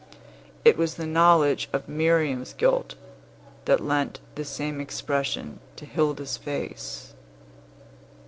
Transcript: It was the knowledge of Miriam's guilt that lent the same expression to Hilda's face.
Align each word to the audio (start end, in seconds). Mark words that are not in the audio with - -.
It 0.65 0.79
was 0.79 0.95
the 0.95 1.05
knowledge 1.05 1.69
of 1.71 1.87
Miriam's 1.87 2.53
guilt 2.53 2.95
that 3.65 3.79
lent 3.79 4.19
the 4.33 4.43
same 4.43 4.81
expression 4.81 5.59
to 5.75 5.85
Hilda's 5.85 6.37
face. 6.37 7.13